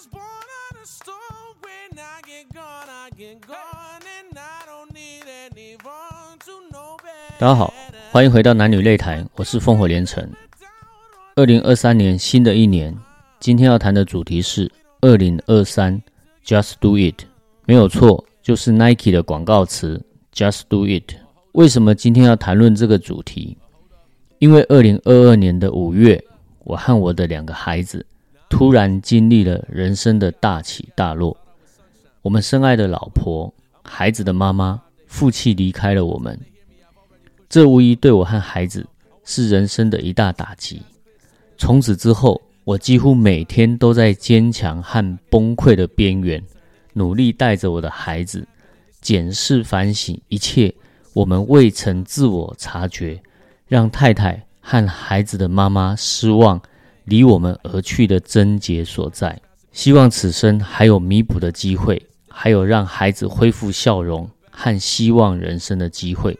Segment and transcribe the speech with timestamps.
[0.00, 1.52] was born on a stone.
[1.60, 4.00] When I get gone, I get gone.
[4.00, 7.38] And I don't need anyone to know better.
[7.38, 7.74] 大家好，
[8.10, 10.26] 欢迎回到男女擂台，我是烽火连城。
[11.36, 12.96] 二零二三年新的一年，
[13.40, 14.72] 今天要谈的主题是
[15.02, 16.00] 二零二三
[16.46, 17.24] Just Do It，
[17.66, 21.14] 没有错，就是 Nike 的广告词 Just Do It。
[21.52, 23.58] 为什么今天要谈论这个主题？
[24.38, 26.24] 因为二零二二年的五月，
[26.60, 28.06] 我和我的两个孩子
[28.50, 31.34] 突然经历了人生的大起大落。
[32.20, 33.50] 我们深爱的老婆、
[33.82, 36.38] 孩子的妈妈负气离开了我们，
[37.48, 38.86] 这无疑对我和孩子
[39.24, 40.82] 是人生的一大打击。
[41.56, 46.42] 从此之后，我几乎每天都在坚强和崩溃的边缘，
[46.92, 48.46] 努力带着我的孩子
[49.00, 50.74] 检视、反省一切
[51.14, 53.22] 我们未曾自我察觉，
[53.66, 56.60] 让太太和孩子的妈妈失望、
[57.04, 59.40] 离我们而去的症结所在。
[59.72, 66.38] 希望此生还有弥补的机会，还有让孩子恢复笑容和希望人生的机会。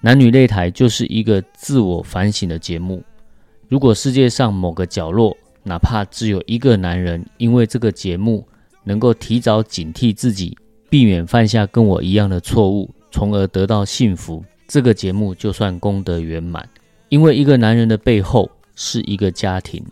[0.00, 3.02] 男女擂台就是一个自我反省的节目。
[3.68, 8.46] 如果世界上某个角落，哪怕只有一个男人，因为这个节目
[8.84, 10.56] 能够提早警惕自己，
[10.88, 16.68] 避免犯下跟我一样的错误，从而得到幸福，这个节目就算功德圆满。
[17.08, 19.84] 因为一个男人的背后是一个家庭，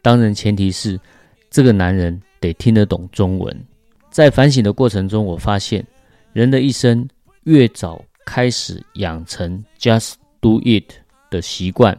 [0.00, 0.96] 当然前提是
[1.50, 3.52] 这个男人得听得懂中文。
[4.12, 5.84] 在反省的过程中，我发现
[6.32, 7.04] 人的一生
[7.42, 10.92] 越早开始养成 “just do it”
[11.28, 11.98] 的习惯。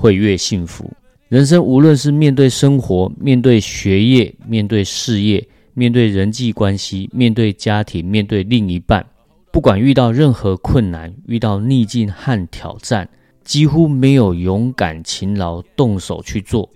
[0.00, 0.88] 会越幸福。
[1.28, 9.04] 人生无论是面对生活、面对学业、面对事业、面对人际关系、面对家庭、面对另一半，
[9.50, 13.08] 不管遇到任何困难、遇到逆境和挑战，
[13.48, 16.68] 几乎没有勇敢、勤劳、动手去做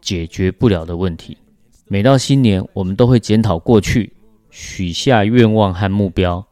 [0.00, 1.36] 解决不了的问题。
[1.88, 4.12] 每到新年，我们都会检讨过去，
[4.48, 6.46] 许下愿望和目标。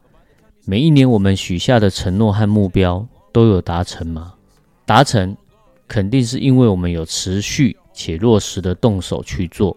[0.65, 4.33] 每一年我们许下的承诺和目标都有达成吗？
[4.85, 5.37] 达成。
[5.87, 9.75] 肯定是因为我们有持续且落实的动手去做，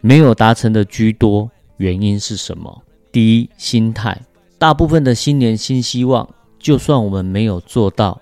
[0.00, 1.50] 没有达成的居多。
[1.78, 2.82] 原因是什么？
[3.10, 4.20] 第一，心态。
[4.56, 6.28] 大部分的新年新希望，
[6.60, 8.20] 就算我们没有做到，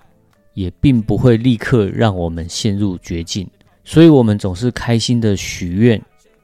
[0.61, 3.49] 也并不会立刻让我们陷入绝境。
[3.83, 6.01] 所以，我们总是开心的许愿，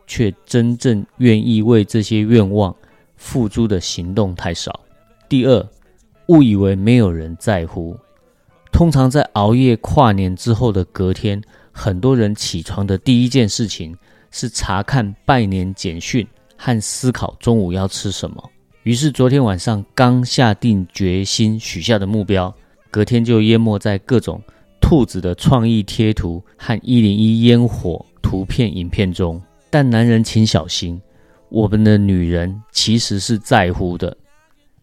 [0.07, 2.75] 却真正愿意为这些愿望
[3.17, 4.81] 付诸的行动太少。
[5.29, 5.69] 第二，
[6.29, 7.97] 误以为没有人在乎。
[8.73, 11.41] 通常在熬夜跨年之后的隔天，
[11.71, 13.97] 很多人起床的第一件事情
[14.31, 18.43] 是查看拜年简讯和思考中午要吃什么。
[18.83, 22.55] 于是昨天晚上刚下定决心许下的目标，
[22.97, 24.43] 隔天就淹没在各种
[24.81, 29.39] 兔子的创意贴图和一零一烟火图片影片中。
[29.69, 30.99] 但男人请小心，
[31.51, 34.17] 我们的女人其实是在乎的。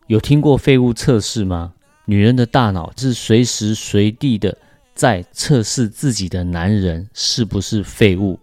[0.06, 1.74] 有听过废物测试吗？
[2.06, 4.56] 女人的大脑是随时随地的
[4.94, 8.40] 在测试自己的男人是不是废物，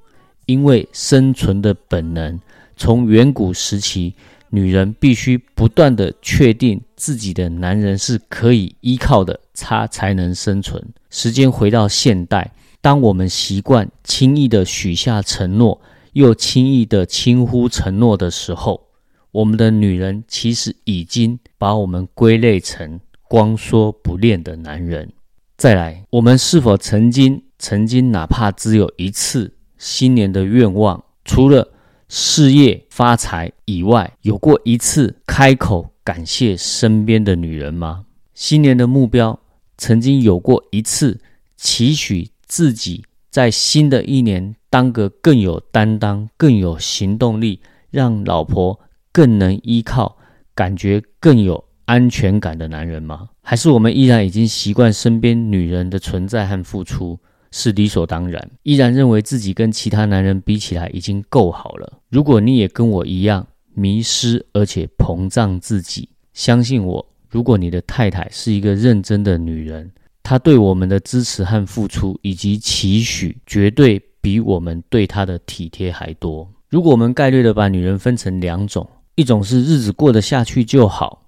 [0.46, 2.36] 因为生存的本能，
[2.76, 4.12] 从远古时期，
[4.50, 10.84] 女人必须不断的确定自己的男人是可以依靠的，她才能生存。
[11.08, 15.80] 时间回到现代，当我们习惯轻易的许下承诺，
[16.12, 18.88] 又轻易的轻忽承诺的时候，
[19.30, 23.00] 我们的女人其实已经把我们归类成。
[23.30, 25.12] 光说不练的男人，
[25.56, 31.68] 再来，我们是否曾经曾经哪怕只有一次新年的愿望，除了
[32.12, 38.04] 事业发财以外，有过一次开口感谢身边的女人吗？
[38.34, 39.38] 新年的目标，
[39.78, 41.20] 曾经有过一次
[41.56, 47.60] 期许自己在新的一年当个更有担当、更有行动力，
[47.90, 48.80] 让老婆
[49.12, 50.18] 更能依靠，
[50.52, 51.64] 感觉更有。
[51.86, 53.30] 安全感的男人吗？
[53.42, 57.18] 还是我们依然已经习惯身边女人的存在和付出
[57.50, 62.00] 是理所当然，依然认为自己跟其他男人比起来已经够好了？
[62.08, 69.90] 如果你也跟我一样迷失而且膨胀自己，相信我，如果你的太太是一个认真的女人，
[70.22, 76.48] 她对我们的支持和付出以及期许，绝对比我们对她的体贴还多。
[76.68, 81.26] 如果我们概率的把女人分成两种，一种是日子过得下去就好。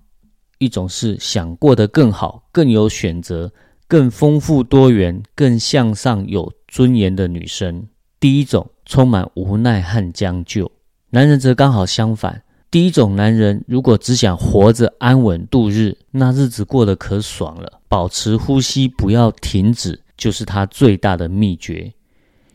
[0.58, 3.52] 一种是想过得更好、更有选择、
[3.92, 7.86] 更丰富多元、更向上、有尊严的女生。
[8.18, 10.72] 第一种充满无奈和将就，
[11.10, 12.42] 男人则刚好相反。
[12.70, 21.92] 第一种男人如果只想活着安稳度日，那日子过得可爽了，保持呼吸不要停止，就是他最大的秘诀。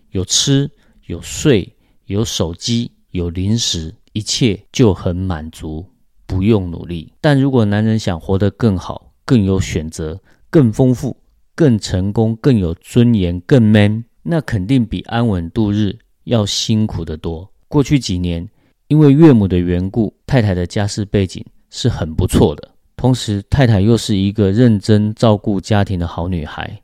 [0.09, 0.67] 有吃
[1.05, 1.71] 有睡
[2.05, 2.91] 有手机。
[3.11, 5.85] 有零食，一切就很满足，
[6.25, 7.13] 不用努力。
[7.21, 10.19] 但如果男人想活得更好、更有选择、
[10.49, 11.15] 更丰富、
[11.57, 17.51] 更成功、更有尊严、更 man，那肯定比安稳度日要辛苦得多。
[17.67, 18.47] 过去几年，
[18.89, 22.69] 因为岳母的缘故，太太的家世背景是很不错的。
[22.95, 26.79] 同时，太太又是一个认真照顾家庭的好女孩，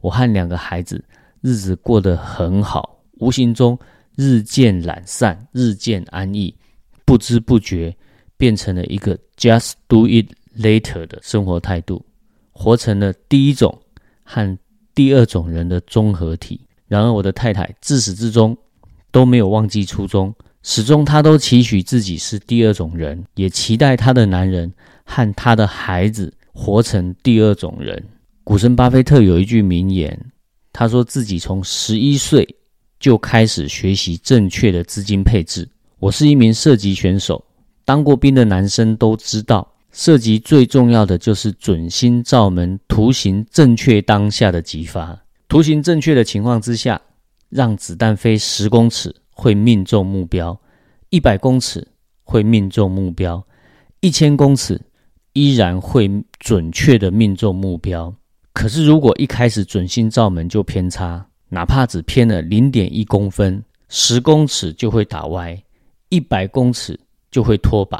[0.00, 1.04] 我和两个孩子
[1.40, 3.76] 日子过得很好，无形中
[4.14, 6.54] 日渐懒散，日渐安逸，
[7.04, 7.92] 不知不觉
[8.36, 12.04] 变成了一个 just do it later 的生活态度，
[12.52, 13.76] 活成了第一种
[14.24, 14.58] 和
[14.94, 16.60] 第二种人的综合体。
[16.88, 18.56] 然而，我的太太自始至终
[19.10, 24.72] 都没有忘记初衷，始终她都期许自己是第二种人，也期待她的男人。
[25.04, 28.02] 和他的孩子活成第二种人。
[28.44, 30.32] 股神巴菲特有一句名言，
[30.72, 32.56] 他说自己从十一岁
[33.00, 35.68] 就开始学习正确的资金配置。
[35.98, 37.44] 我是一名射击选手，
[37.84, 45.16] 当过兵的男生都知道，涉及最重要的就是准心照门，图形正确当下的击发。
[45.46, 47.00] 图形正确的情况之下，
[47.48, 50.58] 让子弹飞十公尺会命中目标，
[51.10, 51.86] 一百公尺
[52.24, 53.46] 会命中目标，
[54.00, 54.80] 一千公尺。
[55.34, 56.10] 依然会
[56.40, 58.14] 准确的命中目标。
[58.52, 65.58] 可是，如果一开始准心照门就偏差，哪怕只偏了零点一公分，十公尺就会打歪，
[66.10, 67.00] 一百公尺
[67.30, 67.98] 就会脱靶，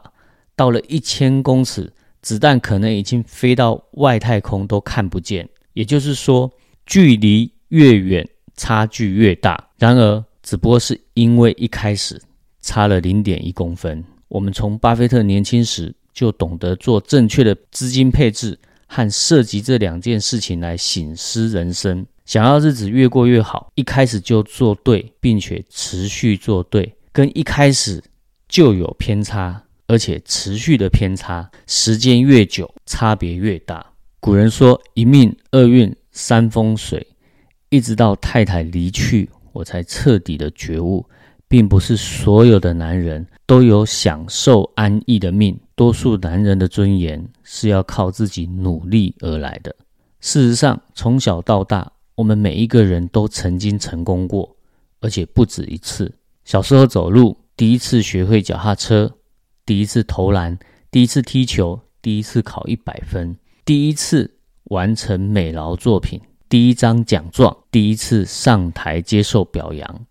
[0.62, 5.48] 到了一千公尺，子弹可能已经飞到外太空都看不见。
[5.72, 6.48] 也就是说，
[6.86, 9.68] 距离越远，差距越大。
[9.76, 12.22] 然而，只不过是因为一开始
[12.60, 14.04] 差了零点一公分。
[14.28, 15.92] 我们从巴菲特年轻时。
[16.14, 22.04] 就懂得做正确的资金配置和涉及这两件事情来醒思人生。
[22.26, 28.04] 想要日子越过越好，一开始就做对，并且持续做对，跟一开始
[28.46, 33.84] 就有偏差，而且持续的偏差，时间越久，差别越大。
[34.20, 37.06] 古人说一命二运三风水，
[37.68, 41.04] 一直到太太离去，我才彻底的觉悟。
[41.46, 49.76] 并不是所有的男人都有享受安逸的命，多数男人的尊严是要靠自己努力而来的。
[50.20, 54.56] 事实上，从小到大，我们每一个人都曾经成功过，
[55.00, 56.10] 而且不止一次。
[56.46, 59.14] 小时候走路，第一次学会脚踏车，
[59.64, 60.58] 第一次投篮，
[60.90, 70.06] 第一次踢球，第一次考一百分，第一次完成美劳作品，第一张奖状，第一次上台接受表扬。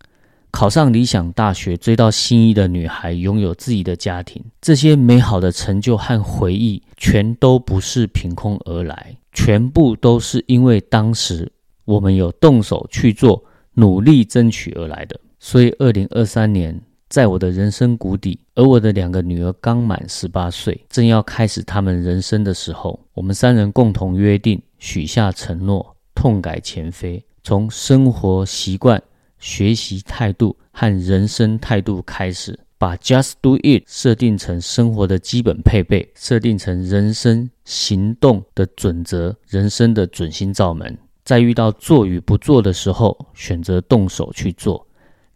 [0.50, 11.50] 考上理想大学，追到心仪的女孩，拥有自己的家庭，这些美好的成就和回忆，全都不是凭空而来，全部都是因为当时
[11.86, 13.42] 我们有动手去做，
[13.74, 15.18] 努力争取而来的。
[15.38, 16.78] 所以，二零二三年，
[17.12, 29.02] 在我的人生谷底，而我的两个女儿刚满十八岁，正要开始他们人生的时候，我们三人共同约定，许下承诺，痛改前非，从生活习惯。
[29.38, 40.96] 学习态度和人生态度开始，把 Just Do It 设定成生活的基本配备，设定成人生行动的准则，人生的准心照门。
[41.24, 44.86] 在遇到做与不做的时候，选择动手去做；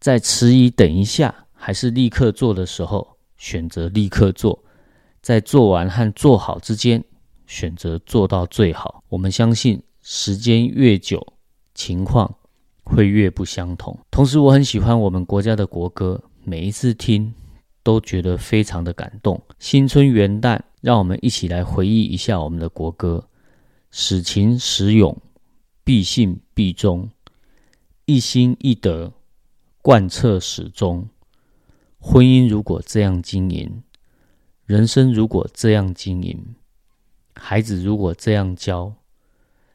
[0.01, 4.57] 在迟疑等一下还是立刻做的时候，选择立刻做；
[5.21, 7.03] 在做完和做好之间，
[7.49, 9.03] 选择做到最好。
[9.09, 11.27] 我们相信，时间越久，
[11.75, 12.33] 情况。
[12.89, 13.99] 会越不相同。
[14.13, 17.35] 同时，我很喜欢我们国家的国歌，每一次听
[17.83, 19.43] 都觉得非常的感动。
[19.59, 23.29] 新春元旦，让我们一起来回忆一下我们的国歌：
[23.91, 25.21] 使勤使勇，
[25.83, 27.11] 必信必忠，
[28.05, 29.13] 一心一德，
[29.83, 31.05] 贯彻始终。
[32.09, 33.83] 婚姻如果这样经营，
[34.65, 36.41] 人生如果这样经营，
[37.35, 38.95] 孩子如果这样教。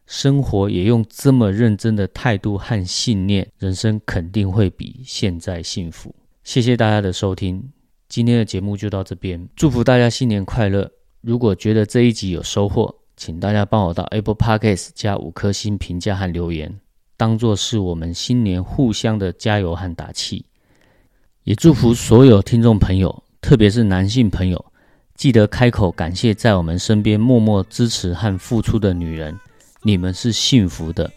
[0.08, 6.16] 生活也用这么认真的态度和信念，人生肯定会比现在幸福。
[6.46, 7.62] 谢谢大家的收听，
[8.08, 10.90] 今天的节目就到这边，祝福大家新年快乐。
[11.20, 16.80] 如果觉得这一集有收获，请大家帮我到 Apple Podcast 加五颗星评价和留言，
[17.18, 20.46] 当做是我们新年互相的加油和打气。
[21.44, 24.64] 也祝福所有听众朋友，特别是男性朋友，
[25.16, 29.40] 记得开口感谢在我们身边默默支持和付出的女人。
[29.82, 31.12] 你们是幸福的，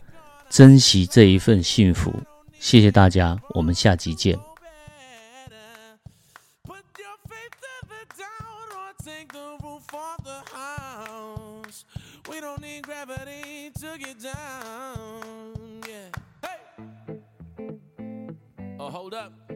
[0.49, 2.11] 珍惜这一份幸福。
[2.59, 4.38] 谢谢大家，我们下集见。